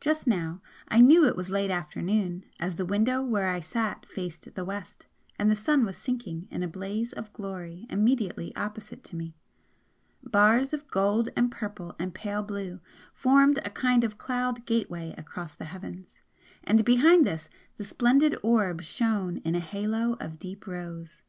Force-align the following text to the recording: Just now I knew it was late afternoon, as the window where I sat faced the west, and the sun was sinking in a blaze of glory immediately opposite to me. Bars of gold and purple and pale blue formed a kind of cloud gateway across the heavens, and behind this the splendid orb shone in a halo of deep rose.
Just 0.00 0.26
now 0.26 0.62
I 0.88 1.02
knew 1.02 1.26
it 1.26 1.36
was 1.36 1.50
late 1.50 1.70
afternoon, 1.70 2.46
as 2.58 2.76
the 2.76 2.86
window 2.86 3.22
where 3.22 3.50
I 3.50 3.60
sat 3.60 4.06
faced 4.06 4.54
the 4.54 4.64
west, 4.64 5.04
and 5.38 5.50
the 5.50 5.54
sun 5.54 5.84
was 5.84 5.98
sinking 5.98 6.48
in 6.50 6.62
a 6.62 6.66
blaze 6.66 7.12
of 7.12 7.30
glory 7.34 7.84
immediately 7.90 8.56
opposite 8.56 9.04
to 9.04 9.16
me. 9.16 9.34
Bars 10.22 10.72
of 10.72 10.88
gold 10.88 11.28
and 11.36 11.52
purple 11.52 11.94
and 11.98 12.14
pale 12.14 12.42
blue 12.42 12.80
formed 13.12 13.58
a 13.66 13.70
kind 13.70 14.02
of 14.02 14.16
cloud 14.16 14.64
gateway 14.64 15.14
across 15.18 15.52
the 15.54 15.66
heavens, 15.66 16.10
and 16.64 16.82
behind 16.82 17.26
this 17.26 17.50
the 17.76 17.84
splendid 17.84 18.34
orb 18.42 18.80
shone 18.82 19.42
in 19.44 19.54
a 19.54 19.60
halo 19.60 20.14
of 20.20 20.38
deep 20.38 20.66
rose. 20.66 21.22